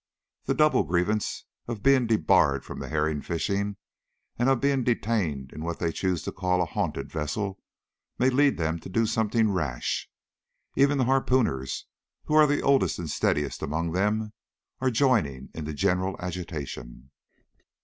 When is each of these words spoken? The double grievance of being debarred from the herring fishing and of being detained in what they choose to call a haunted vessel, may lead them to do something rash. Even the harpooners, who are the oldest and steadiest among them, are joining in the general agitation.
The 0.45 0.55
double 0.55 0.81
grievance 0.81 1.45
of 1.67 1.83
being 1.83 2.07
debarred 2.07 2.65
from 2.65 2.79
the 2.79 2.87
herring 2.89 3.21
fishing 3.21 3.75
and 4.39 4.49
of 4.49 4.59
being 4.59 4.83
detained 4.83 5.51
in 5.53 5.63
what 5.63 5.77
they 5.77 5.91
choose 5.91 6.23
to 6.23 6.31
call 6.31 6.59
a 6.59 6.65
haunted 6.65 7.11
vessel, 7.11 7.59
may 8.17 8.31
lead 8.31 8.57
them 8.57 8.79
to 8.79 8.89
do 8.89 9.05
something 9.05 9.51
rash. 9.51 10.09
Even 10.75 10.97
the 10.97 11.05
harpooners, 11.05 11.85
who 12.23 12.33
are 12.33 12.47
the 12.47 12.63
oldest 12.63 12.97
and 12.97 13.11
steadiest 13.11 13.61
among 13.61 13.91
them, 13.91 14.33
are 14.79 14.89
joining 14.89 15.49
in 15.53 15.65
the 15.65 15.73
general 15.75 16.15
agitation. 16.19 17.11